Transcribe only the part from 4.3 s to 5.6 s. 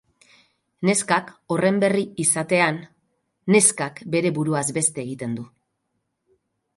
buruaz beste egiten du.